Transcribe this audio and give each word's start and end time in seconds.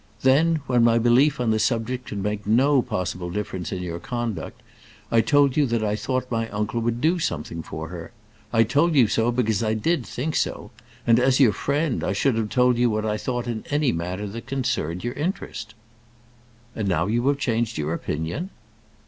Then, 0.23 0.61
when 0.65 0.83
my 0.83 0.97
belief 0.97 1.39
on 1.39 1.51
the 1.51 1.59
subject 1.59 2.07
could 2.07 2.23
make 2.23 2.47
no 2.47 2.81
possible 2.81 3.29
difference 3.29 3.71
in 3.71 3.83
your 3.83 3.99
conduct, 3.99 4.63
I 5.11 5.21
told 5.21 5.55
you 5.55 5.67
that 5.67 5.83
I 5.83 5.95
thought 5.95 6.31
my 6.31 6.49
uncle 6.49 6.81
would 6.81 7.01
do 7.01 7.19
something 7.19 7.61
for 7.61 7.89
her. 7.89 8.11
I 8.51 8.63
told 8.63 8.95
you 8.95 9.05
so 9.07 9.31
because 9.31 9.61
I 9.61 9.75
did 9.75 10.03
think 10.03 10.35
so; 10.35 10.71
and 11.05 11.19
as 11.19 11.39
your 11.39 11.53
friend, 11.53 12.03
I 12.03 12.13
should 12.13 12.33
have 12.33 12.49
told 12.49 12.79
you 12.79 12.89
what 12.89 13.05
I 13.05 13.15
thought 13.17 13.45
in 13.45 13.63
any 13.69 13.91
matter 13.91 14.25
that 14.25 14.47
concerned 14.47 15.03
your 15.03 15.13
interest." 15.13 15.75
"And 16.75 16.87
now 16.87 17.05
you 17.05 17.27
have 17.27 17.37
changed 17.37 17.77
your 17.77 17.93
opinion?" 17.93 18.49